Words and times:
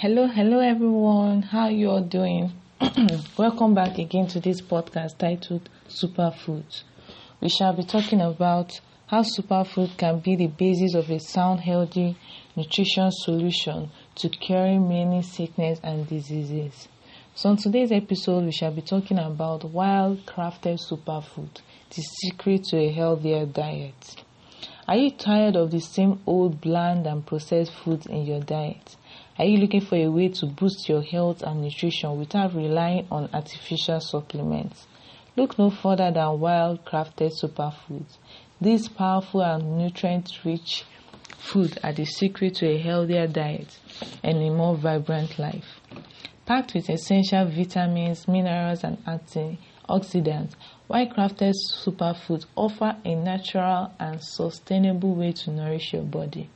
Hello, 0.00 0.26
hello 0.26 0.58
everyone. 0.58 1.40
How 1.40 1.68
you 1.68 1.88
all 1.88 2.02
doing? 2.02 2.52
Welcome 3.38 3.72
back 3.72 3.96
again 3.96 4.26
to 4.26 4.40
this 4.40 4.60
podcast 4.60 5.16
titled 5.16 5.70
Superfoods. 5.88 6.82
We 7.40 7.48
shall 7.48 7.72
be 7.72 7.82
talking 7.82 8.20
about 8.20 8.78
how 9.06 9.22
superfood 9.22 9.96
can 9.96 10.18
be 10.18 10.36
the 10.36 10.48
basis 10.48 10.94
of 10.94 11.10
a 11.10 11.18
sound, 11.18 11.60
healthy 11.60 12.14
nutrition 12.54 13.10
solution 13.10 13.90
to 14.16 14.28
curing 14.28 14.86
many 14.86 15.22
sickness 15.22 15.80
and 15.82 16.06
diseases. 16.06 16.88
So, 17.34 17.48
in 17.48 17.56
today's 17.56 17.90
episode, 17.90 18.44
we 18.44 18.52
shall 18.52 18.72
be 18.72 18.82
talking 18.82 19.18
about 19.18 19.64
wild 19.64 20.26
crafted 20.26 20.78
superfood, 20.78 21.62
the 21.88 22.02
secret 22.02 22.64
to 22.64 22.76
a 22.76 22.92
healthier 22.92 23.46
diet. 23.46 24.16
Are 24.86 24.96
you 24.96 25.10
tired 25.10 25.56
of 25.56 25.70
the 25.70 25.80
same 25.80 26.20
old 26.26 26.60
bland 26.60 27.06
and 27.06 27.24
processed 27.24 27.72
foods 27.72 28.04
in 28.04 28.26
your 28.26 28.40
diet? 28.40 28.96
Are 29.38 29.44
you 29.44 29.58
looking 29.58 29.82
for 29.82 29.96
a 29.96 30.08
way 30.08 30.28
to 30.28 30.46
boost 30.46 30.88
your 30.88 31.02
health 31.02 31.42
and 31.42 31.60
nutrition 31.60 32.18
without 32.18 32.54
relying 32.54 33.06
on 33.10 33.28
artificial 33.34 34.00
supplements? 34.00 34.86
Look 35.36 35.58
no 35.58 35.68
further 35.68 36.10
than 36.10 36.40
wild 36.40 36.86
crafted 36.86 37.32
superfoods. 37.38 38.16
These 38.62 38.88
powerful 38.88 39.42
and 39.42 39.76
nutrient 39.76 40.32
rich 40.42 40.84
foods 41.36 41.76
are 41.84 41.92
the 41.92 42.06
secret 42.06 42.54
to 42.56 42.66
a 42.66 42.78
healthier 42.78 43.26
diet 43.26 43.78
and 44.22 44.38
a 44.38 44.48
more 44.48 44.74
vibrant 44.74 45.38
life. 45.38 45.82
Packed 46.46 46.72
with 46.72 46.88
essential 46.88 47.44
vitamins, 47.44 48.26
minerals, 48.26 48.84
and 48.84 49.04
antioxidants, 49.04 50.54
wild 50.88 51.10
crafted 51.10 51.52
superfoods 51.74 52.46
offer 52.56 52.96
a 53.04 53.14
natural 53.14 53.92
and 54.00 54.24
sustainable 54.24 55.14
way 55.14 55.32
to 55.32 55.50
nourish 55.50 55.92
your 55.92 56.04
body. 56.04 56.48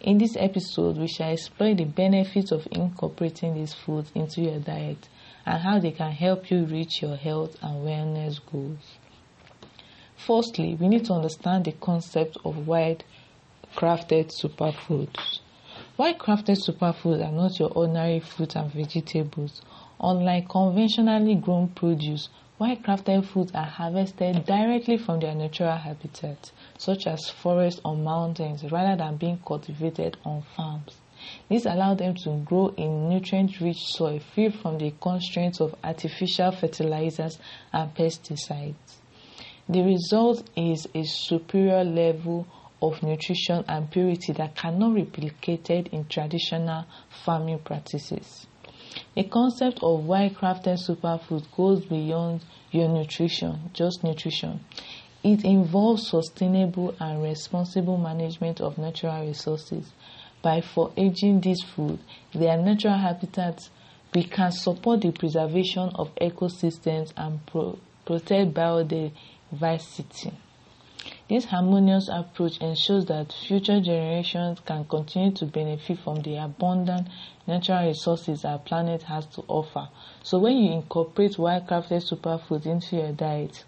In 0.00 0.18
this 0.18 0.36
episode, 0.36 0.96
we 0.96 1.08
shall 1.08 1.32
explore 1.32 1.74
the 1.74 1.84
benefits 1.84 2.52
of 2.52 2.68
incorporating 2.70 3.54
these 3.54 3.74
foods 3.74 4.12
into 4.14 4.42
your 4.42 4.60
diet 4.60 5.08
and 5.44 5.60
how 5.60 5.80
they 5.80 5.90
can 5.90 6.12
help 6.12 6.52
you 6.52 6.64
reach 6.66 7.02
your 7.02 7.16
health 7.16 7.56
and 7.60 7.84
wellness 7.84 8.38
goals. 8.52 8.98
Firstly, 10.16 10.76
we 10.76 10.86
need 10.88 11.06
to 11.06 11.14
understand 11.14 11.64
the 11.64 11.72
concept 11.72 12.36
of 12.44 12.68
wild 12.68 13.02
crafted 13.74 14.30
superfoods. 14.30 15.40
Wild 15.96 16.18
crafted 16.18 16.58
superfoods 16.64 17.26
are 17.26 17.32
not 17.32 17.58
your 17.58 17.70
ordinary 17.70 18.20
fruits 18.20 18.54
and 18.54 18.70
vegetables. 18.72 19.62
Unlike 20.00 20.48
conventionally 20.48 21.34
grown 21.34 21.68
produce, 21.70 22.28
wild 22.56 22.84
crafted 22.84 23.24
foods 23.24 23.50
are 23.52 23.64
harvested 23.64 24.44
directly 24.44 24.96
from 24.96 25.18
their 25.18 25.34
natural 25.34 25.76
habitat, 25.76 26.52
such 26.78 27.06
as 27.06 27.28
forests 27.28 27.80
or 27.84 27.96
mountains, 27.96 28.64
rather 28.72 28.96
than 28.96 29.16
being 29.16 29.38
cultivated 29.46 30.16
on 30.24 30.42
farms. 30.56 30.96
This 31.48 31.66
allows 31.66 31.98
them 31.98 32.14
to 32.14 32.38
grow 32.44 32.68
in 32.68 33.08
nutrient 33.08 33.60
rich 33.60 33.84
soil 33.88 34.20
free 34.20 34.50
from 34.50 34.78
the 34.78 34.92
constraints 35.00 35.60
of 35.60 35.74
artificial 35.84 36.52
fertilizers 36.52 37.38
and 37.72 37.94
pesticides. 37.94 38.98
The 39.68 39.82
result 39.82 40.48
is 40.56 40.88
a 40.94 41.02
superior 41.02 41.84
level 41.84 42.46
of 42.80 43.02
nutrition 43.02 43.64
and 43.68 43.90
purity 43.90 44.32
that 44.34 44.54
cannot 44.54 44.94
be 44.94 45.02
replicated 45.02 45.88
in 45.88 46.06
traditional 46.06 46.86
farming 47.24 47.58
practices. 47.58 48.46
The 49.14 49.24
concept 49.24 49.80
of 49.82 50.06
wild 50.06 50.34
crafted 50.36 50.78
superfood 50.78 51.44
goes 51.54 51.84
beyond 51.84 52.44
your 52.70 52.88
nutrition, 52.88 53.70
just 53.72 54.02
nutrition. 54.04 54.60
It 55.30 55.44
involves 55.44 56.08
sustainable 56.08 56.94
and 56.98 57.22
responsible 57.22 57.98
management 57.98 58.62
of 58.62 58.78
natural 58.78 59.26
resources. 59.26 59.92
By 60.40 60.62
foraging 60.62 61.42
this 61.42 61.60
food, 61.60 61.98
their 62.32 62.56
natural 62.56 62.96
habitats, 62.96 63.68
we 64.14 64.22
can 64.24 64.50
support 64.52 65.02
the 65.02 65.10
preservation 65.10 65.90
of 65.96 66.14
ecosystems 66.14 67.12
and 67.14 67.44
pro- 67.44 67.78
protect 68.06 68.54
biodiversity. 68.54 70.32
This 71.28 71.44
harmonious 71.44 72.08
approach 72.10 72.56
ensures 72.62 73.04
that 73.04 73.30
future 73.30 73.82
generations 73.82 74.60
can 74.60 74.86
continue 74.86 75.32
to 75.32 75.44
benefit 75.44 75.98
from 75.98 76.22
the 76.22 76.36
abundant 76.36 77.06
natural 77.46 77.86
resources 77.86 78.46
our 78.46 78.60
planet 78.60 79.02
has 79.02 79.26
to 79.26 79.44
offer. 79.46 79.90
So 80.22 80.38
when 80.38 80.56
you 80.56 80.72
incorporate 80.72 81.38
well-crafted 81.38 82.10
superfoods 82.10 82.64
into 82.64 82.96
your 82.96 83.12
diet, 83.12 83.64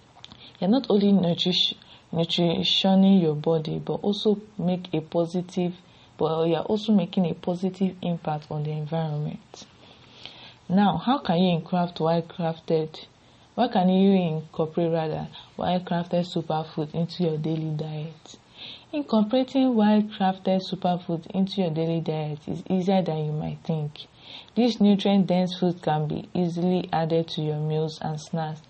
you're 0.60 0.70
not 0.70 0.86
only 0.88 1.12
nutrition, 1.12 1.78
nutritioning 2.12 3.20
your 3.20 3.34
body, 3.34 3.78
but 3.78 3.94
also 3.94 4.40
make 4.58 4.92
a 4.92 5.00
positive, 5.00 5.74
but 6.16 6.44
you're 6.44 6.60
also 6.60 6.92
making 6.92 7.26
a 7.26 7.34
positive 7.34 7.96
impact 8.02 8.46
on 8.50 8.62
the 8.62 8.70
environment. 8.70 9.66
Now, 10.68 10.98
how 10.98 11.18
can 11.18 11.38
you 11.38 11.60
craft 11.60 11.98
well-crafted 11.98 13.06
what 13.60 13.72
can 13.72 13.88
you 13.90 14.12
incorporate 14.12 14.92
rather 14.92 15.28
wild 15.56 15.84
crafted 15.84 16.24
superfood 16.24 16.94
into 16.94 17.24
your 17.24 17.36
daily 17.36 17.74
diet? 17.76 18.38
Incorporating 18.92 19.74
wild 19.74 20.10
crafted 20.12 20.62
superfood 20.62 21.26
into 21.32 21.60
your 21.60 21.70
daily 21.70 22.00
diet 22.00 22.38
is 22.46 22.62
easier 22.70 23.02
than 23.02 23.26
you 23.26 23.32
might 23.32 23.58
think. 23.64 24.06
This 24.54 24.80
nutrient 24.80 25.26
dense 25.26 25.58
food 25.58 25.82
can 25.82 26.06
be 26.06 26.28
easily 26.32 26.88
added 26.92 27.28
to 27.30 27.42
your 27.42 27.58
meals 27.58 27.98
and 28.00 28.18
snacks, 28.20 28.62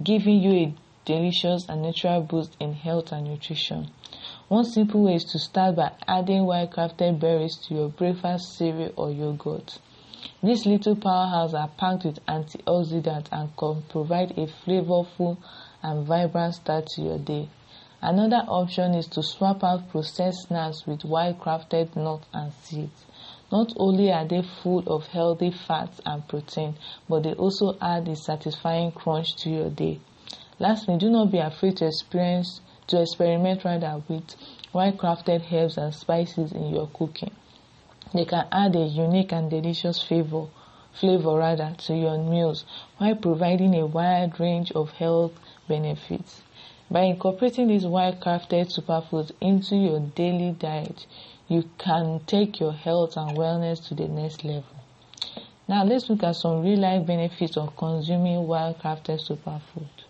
giving 0.00 0.40
you 0.40 0.52
a 0.52 0.74
delicious 1.06 1.68
and 1.68 1.82
natural 1.82 2.20
boost 2.20 2.56
in 2.60 2.74
health 2.74 3.12
and 3.12 3.28
nutrition. 3.28 3.88
One 4.48 4.64
simple 4.64 5.04
way 5.04 5.14
is 5.14 5.24
to 5.32 5.38
start 5.38 5.76
by 5.76 5.92
adding 6.06 6.44
wild 6.44 6.72
crafted 6.72 7.18
berries 7.20 7.56
to 7.68 7.74
your 7.74 7.88
breakfast 7.88 8.58
cereal 8.58 8.92
or 8.96 9.10
yogurt. 9.10 9.78
These 10.42 10.66
little 10.66 10.96
powerhouses 10.96 11.54
are 11.54 11.68
packed 11.68 12.04
with 12.04 12.26
antioxidants 12.26 13.28
and 13.30 13.56
can 13.56 13.82
provide 13.88 14.32
a 14.32 14.46
flavorful 14.46 15.38
and 15.82 16.04
vibrant 16.06 16.56
start 16.56 16.86
to 16.88 17.02
your 17.02 17.18
day. 17.18 17.48
Another 18.02 18.44
option 18.48 18.94
is 18.94 19.06
to 19.08 19.22
swap 19.22 19.64
out 19.64 19.88
processed 19.88 20.48
snacks 20.48 20.86
with 20.86 21.04
wild 21.04 21.38
crafted 21.40 21.96
nuts 21.96 22.26
and 22.32 22.52
seeds. 22.52 23.04
Not 23.50 23.72
only 23.76 24.12
are 24.12 24.26
they 24.26 24.42
full 24.42 24.80
of 24.88 25.06
healthy 25.06 25.52
fats 25.52 26.00
and 26.04 26.26
protein, 26.26 26.74
but 27.08 27.22
they 27.22 27.34
also 27.34 27.76
add 27.80 28.08
a 28.08 28.16
satisfying 28.16 28.90
crunch 28.90 29.36
to 29.36 29.50
your 29.50 29.70
day. 29.70 30.00
Lastly, 30.58 30.96
do 30.96 31.10
not 31.10 31.30
be 31.30 31.38
afraid 31.38 31.76
to 31.76 31.86
experience 31.86 32.62
to 32.86 33.02
experiment 33.02 33.62
rather 33.62 34.02
with 34.08 34.36
wild 34.72 34.96
crafted 34.96 35.52
herbs 35.52 35.76
and 35.76 35.94
spices 35.94 36.52
in 36.52 36.74
your 36.74 36.86
cooking. 36.86 37.32
They 38.14 38.24
can 38.24 38.46
add 38.50 38.74
a 38.74 38.86
unique 38.86 39.32
and 39.32 39.50
delicious 39.50 40.00
flavor, 40.00 40.46
flavor 40.94 41.34
rather, 41.34 41.74
to 41.78 41.94
your 41.94 42.16
meals 42.16 42.64
while 42.96 43.16
providing 43.16 43.74
a 43.74 43.84
wide 43.84 44.40
range 44.40 44.72
of 44.72 44.92
health 44.92 45.38
benefits. 45.68 46.40
By 46.90 47.02
incorporating 47.02 47.68
these 47.68 47.84
wild 47.84 48.20
crafted 48.20 48.72
superfoods 48.74 49.32
into 49.42 49.76
your 49.76 50.00
daily 50.00 50.52
diet, 50.52 51.06
you 51.48 51.68
can 51.76 52.20
take 52.26 52.60
your 52.60 52.72
health 52.72 53.18
and 53.18 53.36
wellness 53.36 53.86
to 53.88 53.94
the 53.94 54.08
next 54.08 54.42
level. 54.42 54.64
Now 55.68 55.84
let's 55.84 56.08
look 56.08 56.22
at 56.22 56.36
some 56.36 56.62
real 56.62 56.78
life 56.78 57.04
benefits 57.04 57.58
of 57.58 57.76
consuming 57.76 58.46
wild 58.46 58.78
crafted 58.78 59.20
superfood. 59.20 60.05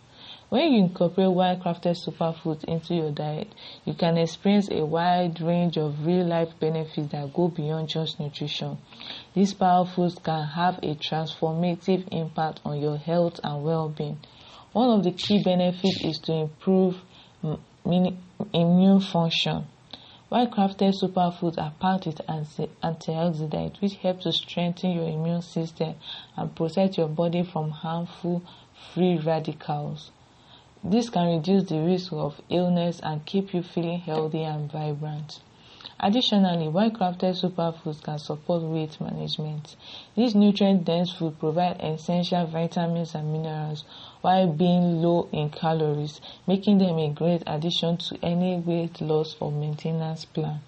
When 0.49 0.73
you 0.73 0.85
incorporate 0.85 1.33
wild 1.33 1.61
crafted 1.61 1.97
superfoods 1.97 2.63
into 2.65 2.95
your 2.95 3.11
diet, 3.11 3.49
you 3.85 3.95
can 3.95 4.17
experience 4.17 4.69
a 4.71 4.87
wide 4.87 5.41
range 5.41 5.77
of 5.77 6.07
real 6.07 6.25
life 6.25 6.51
benefits 6.61 7.11
that 7.11 7.35
go 7.35 7.49
beyond 7.49 7.89
just 7.89 8.21
nutrition. 8.21 8.79
These 9.35 9.55
powerful 9.55 10.09
foods 10.09 10.21
can 10.23 10.45
have 10.45 10.79
a 10.85 10.95
transformative 10.95 12.07
impact 12.13 12.61
on 12.65 12.81
your 12.81 12.97
health 12.97 13.41
and 13.43 13.65
well 13.65 13.89
being. 13.89 14.19
One 14.73 14.91
of 14.91 15.03
the 15.03 15.11
key 15.11 15.43
benefits 15.43 16.05
is 16.05 16.19
to 16.21 16.33
improve 16.33 17.01
immune 17.85 19.01
function. 19.01 19.67
Wild 20.31 20.53
crafted 20.53 20.95
superfoods 21.03 21.59
are 21.59 21.73
packed 21.81 22.07
with 22.07 22.21
antioxidants 22.29 23.81
which 23.81 23.95
help 23.97 24.21
to 24.21 24.31
strengthen 24.31 24.93
your 24.93 25.09
immune 25.09 25.43
system 25.43 25.97
and 26.37 26.55
protect 26.55 26.99
your 26.99 27.09
body 27.09 27.43
from 27.43 27.71
harmful 27.71 28.43
free 28.95 29.19
radicals. 29.19 30.13
This 30.89 31.11
can 31.11 31.27
reduce 31.27 31.65
the 31.65 31.81
risk 31.81 32.13
of 32.13 32.41
illness 32.49 33.01
and 33.03 33.27
keep 33.27 33.53
you 33.53 33.65
feeling 33.65 33.99
healthy 33.99 34.45
and 34.45 34.71
vibrant. 34.71 35.41
Additionally, 35.99 36.69
well-crafted 36.69 37.35
superfoods 37.35 38.01
can 38.05 38.21
support 38.21 38.63
weight 38.63 39.01
management. 39.01 39.75
These 40.15 40.37
nutrient-dense 40.37 41.11
foods 41.11 41.39
provide 41.41 41.81
essential 41.81 42.47
vitamins 42.47 43.17
and 43.17 43.33
minerals 43.33 43.83
while 44.21 44.47
being 44.47 45.03
low 45.03 45.29
in 45.33 45.51
calories, 45.51 46.21
making 46.47 46.79
them 46.79 46.99
a 46.99 47.11
great 47.11 47.43
addition 47.49 47.97
to 47.97 48.19
any 48.23 48.57
weight 48.57 49.01
loss 49.01 49.35
or 49.41 49.51
maintenance 49.51 50.25
plan. 50.25 50.61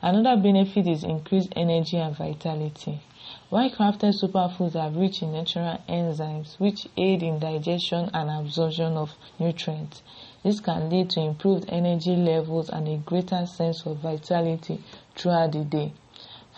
Another 0.00 0.40
benefit 0.40 0.86
is 0.86 1.04
increased 1.04 1.52
energy 1.54 1.98
and 1.98 2.16
vitality. 2.16 3.00
Well-crafted 3.52 4.14
superfoods 4.18 4.76
are 4.76 4.88
rich 4.88 5.20
in 5.20 5.34
natural 5.34 5.76
enzymes 5.86 6.58
which 6.58 6.88
aid 6.96 7.22
in 7.22 7.38
digestion 7.38 8.08
and 8.14 8.30
absorption 8.30 8.96
of 8.96 9.14
nutrients. 9.38 10.02
This 10.42 10.58
can 10.58 10.88
lead 10.88 11.10
to 11.10 11.20
improved 11.20 11.66
energy 11.68 12.16
levels 12.16 12.70
and 12.70 12.88
a 12.88 12.96
greater 12.96 13.44
sense 13.44 13.84
of 13.84 13.98
vitality 13.98 14.82
throughout 15.14 15.52
the 15.52 15.64
day. 15.64 15.92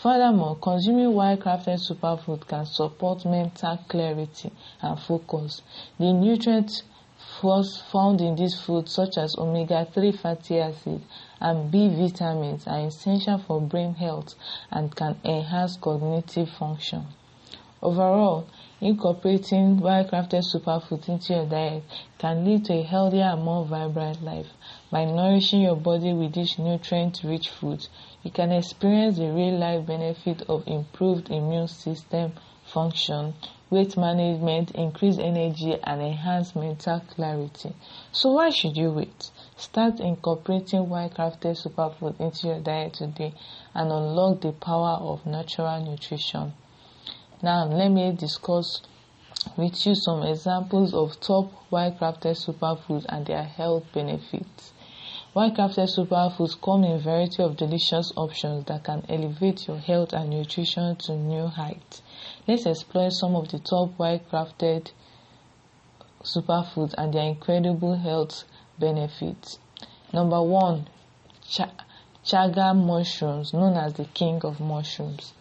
Furthermore, 0.01 0.55
consuming 0.55 1.13
well-crafted 1.13 1.81
superfood 1.81 2.47
can 2.47 2.65
support 2.65 3.25
mental 3.25 3.77
clarity 3.89 4.53
and 4.81 4.97
focus. 4.97 5.63
The 5.99 6.13
nutrients 6.13 6.85
found 7.41 8.21
in 8.21 8.37
these 8.37 8.59
foods, 8.59 8.93
such 8.93 9.19
as 9.19 9.37
omega-3 9.37 10.19
fatty 10.19 10.61
acids 10.61 11.05
and 11.41 11.71
B 11.71 11.89
vitamins, 11.89 12.67
are 12.67 12.87
essential 12.87 13.39
for 13.39 13.61
brain 13.61 13.95
health 13.95 14.35
and 14.71 14.95
can 14.95 15.17
enhance 15.25 15.77
cognitive 15.77 16.49
function. 16.51 17.07
Overall, 17.83 18.47
incorporating 18.81 19.79
well-crafted 19.79 20.43
superfoods 20.43 21.09
into 21.09 21.35
your 21.35 21.45
diet 21.45 21.83
can 22.19 22.45
lead 22.45 22.65
to 22.65 22.73
a 22.73 22.83
healthier 22.83 23.25
and 23.25 23.43
more 23.43 23.67
vibrant 23.67 24.23
life. 24.25 24.47
By 24.91 25.05
nourishing 25.05 25.61
your 25.61 25.77
body 25.77 26.15
with 26.15 26.33
these 26.33 26.59
nutrient-rich 26.59 27.51
foods, 27.51 27.91
you 28.23 28.31
can 28.31 28.53
experience 28.53 29.19
the 29.19 29.31
real-life 29.31 29.87
benefit 29.87 30.43
of 30.49 30.67
improved 30.67 31.31
immune 31.31 31.69
system 31.69 32.33
function, 32.65 33.35
weight 33.71 33.97
management, 33.97 34.71
increased 34.73 35.19
energy, 35.19 35.77
and 35.83 36.03
enhanced 36.03 36.55
mental 36.55 37.01
clarity. 37.01 37.73
So 38.13 38.33
why 38.33 38.51
should 38.51 38.77
you 38.77 38.91
wait? 38.91 39.31
Start 39.57 40.01
incorporating 40.01 40.89
well-crafted 40.89 41.57
superfood 41.57 42.21
into 42.21 42.49
your 42.49 42.61
diet 42.61 42.95
today 42.95 43.35
and 43.75 43.91
unlock 43.91 44.41
the 44.41 44.53
power 44.53 44.99
of 45.01 45.27
natural 45.27 45.85
nutrition. 45.85 46.53
Now, 47.43 47.67
let 47.67 47.91
me 47.91 48.13
discuss 48.13 48.83
with 49.57 49.87
you 49.87 49.95
some 49.95 50.23
examples 50.23 50.95
of 50.95 51.21
top 51.21 51.53
well-crafted 51.71 52.37
superfoods 52.37 53.07
and 53.09 53.27
their 53.27 53.45
health 53.45 53.85
benefits. 53.93 54.73
Well-crafted 55.35 55.89
superfoods 55.95 56.61
come 56.61 56.85
in 56.85 56.93
a 56.93 56.99
variety 56.99 57.43
of 57.43 57.57
delicious 57.57 58.13
options 58.17 58.67
that 58.67 58.85
can 58.85 59.05
elevate 59.09 59.67
your 59.67 59.79
health 59.79 60.13
and 60.13 60.31
nutrition 60.31 60.95
to 60.97 61.17
new 61.17 61.49
heights. 61.49 62.03
Let's 62.47 62.67
explore 62.67 63.11
some 63.11 63.37
of 63.37 63.49
the 63.49 63.59
top 63.59 63.99
well-crafted 63.99 64.91
superfoods 66.23 66.95
and 66.99 67.15
their 67.15 67.23
incredible 67.25 67.97
health 67.97 68.45
benefits. 68.79 69.59
Number 70.13 70.43
one, 70.43 70.87
ch- 71.49 71.63
chaga 72.25 72.77
mushrooms, 72.77 73.55
known 73.55 73.77
as 73.77 73.95
the 73.95 74.05
king 74.05 74.41
of 74.45 74.61
mushrooms. 74.61 75.33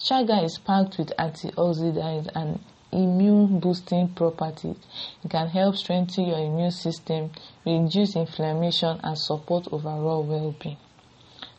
Chaga 0.00 0.42
is 0.44 0.58
packed 0.58 0.98
with 0.98 1.12
antioxidants 1.16 2.28
and 2.34 2.60
immune 2.90 3.60
boosting 3.60 4.08
properties. 4.08 4.76
It 5.24 5.30
can 5.30 5.48
help 5.48 5.76
strengthen 5.76 6.26
your 6.26 6.38
immune 6.38 6.70
system, 6.72 7.30
reduce 7.64 8.16
inflammation, 8.16 8.98
and 9.04 9.16
support 9.16 9.68
overall 9.70 10.24
well 10.24 10.54
being. 10.58 10.76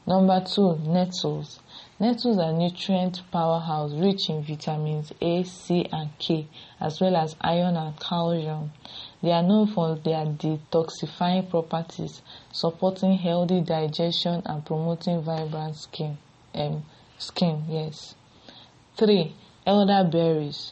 Number 0.06 0.44
two, 0.44 0.78
nettles. 0.80 1.60
Nettles 2.02 2.38
are 2.38 2.54
nutrient 2.54 3.22
powerhouse 3.30 3.92
rich 3.92 4.30
in 4.30 4.42
vitamins 4.42 5.12
A, 5.20 5.44
C, 5.44 5.86
and 5.92 6.18
K, 6.18 6.48
as 6.80 7.02
well 7.02 7.18
as 7.18 7.36
iron 7.42 7.76
and 7.76 8.00
calcium. 8.00 8.72
They 9.22 9.34
are 9.34 9.44
known 9.44 9.68
for 9.68 9.96
their 9.98 10.26
detoxifying 10.26 11.50
properties, 11.50 12.22
supporting 12.54 13.18
healthy 13.18 13.60
digestion 13.60 14.42
and 14.46 14.66
promoting 14.66 15.22
vibrant 15.24 15.76
skin. 15.76 16.18
Um, 16.56 16.86
skin, 17.18 17.66
yes. 17.68 18.16
Three, 18.96 19.36
elderberries. 19.68 20.72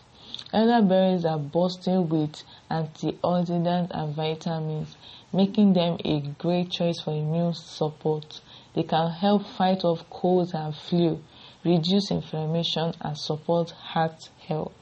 Elderberries 0.53 1.25
are 1.25 1.39
bursting 1.39 2.07
with 2.07 2.41
antioxidants 2.71 3.91
and 3.91 4.15
vitamins, 4.15 4.95
making 5.33 5.73
them 5.73 5.97
a 6.05 6.21
great 6.21 6.69
choice 6.71 7.01
for 7.01 7.11
immune 7.11 7.53
support. 7.53 8.39
They 8.73 8.83
can 8.83 9.11
help 9.11 9.45
fight 9.45 9.83
off 9.83 10.09
colds 10.09 10.53
and 10.53 10.75
flu, 10.75 11.21
reduce 11.63 12.11
inflammation, 12.11 12.93
and 13.01 13.17
support 13.17 13.71
heart 13.71 14.29
health. 14.47 14.73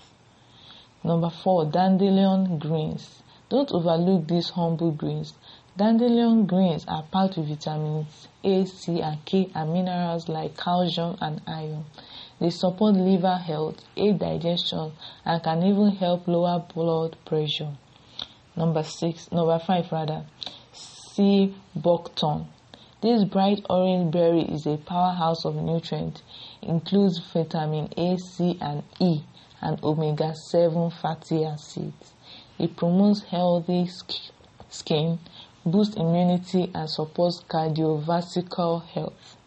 Number 1.03 1.29
four, 1.29 1.65
dandelion 1.65 2.57
greens. 2.57 3.21
Don't 3.49 3.71
overlook 3.71 4.27
these 4.27 4.49
humble 4.49 4.91
greens. 4.91 5.33
Dandelion 5.77 6.45
greens 6.45 6.85
are 6.87 7.03
packed 7.03 7.37
with 7.37 7.49
vitamins 7.49 8.27
A, 8.43 8.65
C, 8.65 9.01
and 9.01 9.23
K 9.25 9.51
and 9.53 9.73
minerals 9.73 10.27
like 10.29 10.57
calcium 10.57 11.17
and 11.21 11.41
iron. 11.45 11.85
They 12.39 12.49
support 12.49 12.95
liver 12.95 13.35
health, 13.35 13.83
aid 13.95 14.19
digestion, 14.19 14.93
and 15.25 15.43
can 15.43 15.63
even 15.63 15.91
help 15.97 16.27
lower 16.27 16.59
blood 16.73 17.17
pressure. 17.25 17.73
Number 18.55 18.83
six, 18.83 19.31
number 19.31 19.59
five 19.59 19.91
rather, 19.91 20.25
sea 20.71 21.53
buckthorn. 21.75 22.47
This 23.05 23.23
bright 23.23 23.63
orange 23.69 24.11
berry 24.11 24.41
is 24.41 24.65
a 24.65 24.77
powerhouse 24.77 25.45
of 25.45 25.53
nutrients, 25.53 26.23
includes 26.63 27.19
vitamin 27.19 27.87
A, 27.95 28.17
C, 28.17 28.57
and 28.59 28.81
E, 28.99 29.21
and 29.61 29.77
omega-7 29.83 30.91
fatty 30.91 31.45
acids. 31.45 32.13
It 32.57 32.75
promotes 32.75 33.21
healthy 33.21 33.87
skin, 34.69 35.19
boosts 35.63 35.97
immunity, 35.97 36.71
and 36.73 36.89
supports 36.89 37.43
cardiovascular 37.47 38.83
health. 38.87 39.37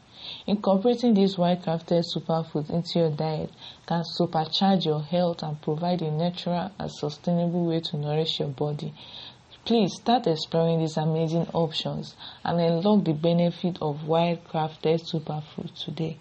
Incorporating 0.46 1.14
these 1.14 1.37
well-crafted 1.37 2.04
superfoods 2.14 2.70
into 2.70 3.00
your 3.00 3.11
diet 3.11 3.50
can 3.87 4.04
supercharge 4.04 4.84
your 4.84 5.02
health 5.02 5.43
and 5.43 5.61
provide 5.61 6.00
a 6.02 6.12
natural 6.12 6.70
and 6.78 6.93
sustainable 6.93 7.66
way 7.66 7.81
to 7.81 7.96
nourish 7.96 8.38
your 8.38 8.50
body. 8.50 8.94
Please 9.68 9.96
start 9.96 10.26
exploring 10.26 10.78
these 10.78 10.96
amazing 10.96 11.46
options 11.52 12.16
and 12.42 12.58
unlock 12.58 13.04
the 13.04 13.12
benefit 13.12 13.76
of 13.82 14.08
well-crafted 14.08 15.02
superfoods 15.12 15.84
today. 15.84 16.16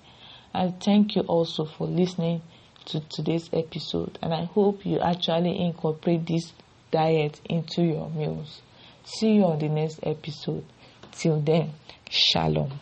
I 0.53 0.71
thank 0.71 1.15
you 1.15 1.21
also 1.21 1.63
for 1.63 1.87
listening 1.87 2.41
to 2.87 2.99
today's 2.99 3.49
episode 3.53 4.19
and 4.21 4.33
I 4.33 4.43
hope 4.43 4.85
you 4.85 4.99
actually 4.99 5.61
incorporate 5.61 6.25
this 6.25 6.51
diet 6.91 7.39
into 7.45 7.83
your 7.83 8.09
meals. 8.09 8.61
See 9.05 9.35
you 9.35 9.45
on 9.45 9.59
the 9.59 9.69
next 9.69 10.01
episode. 10.03 10.65
Till 11.13 11.39
then, 11.39 11.71
shalom. 12.09 12.81